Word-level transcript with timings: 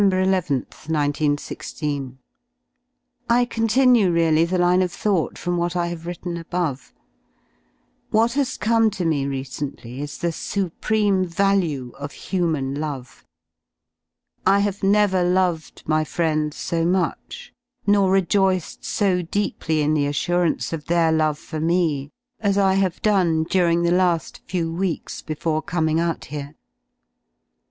nth, 0.01 0.47
iQi6. 0.87 2.15
I 3.29 3.45
continue 3.45 4.09
really 4.11 4.45
the 4.45 4.57
line 4.57 4.81
of 4.81 4.91
thought 4.91 5.37
from 5.37 5.57
what 5.57 5.75
I 5.75 5.89
have 5.89 6.07
written 6.07 6.37
above. 6.37 6.91
What 8.09 8.33
has 8.33 8.57
come 8.57 8.89
to 8.97 9.05
me 9.05 9.27
recently 9.27 10.01
is 10.01 10.17
the 10.17 10.29
y 10.29 10.31
supreme 10.31 11.23
value 11.25 11.91
of 11.99 12.13
human 12.13 12.73
love. 12.81 13.23
I 14.43 14.57
have 14.61 14.81
never 14.81 15.23
loved 15.23 15.83
my 15.85 16.03
friends 16.03 16.57
so 16.57 16.83
much, 16.83 17.53
nor 17.85 18.09
rejoiced 18.09 18.83
so 18.83 19.21
deeply 19.21 19.83
in 19.83 19.93
the 19.93 20.07
assurance 20.07 20.73
of 20.73 20.85
their 20.85 21.11
love 21.11 21.37
for 21.37 21.59
me, 21.59 22.09
as 22.39 22.57
I 22.57 22.73
have 22.73 23.03
done 23.03 23.43
during 23.43 23.83
the 23.83 23.91
la^ 23.91 24.39
few 24.47 24.73
weeks 24.73 25.21
before 25.21 25.61
coming 25.61 25.99
out 25.99 26.25
here. 26.33 26.55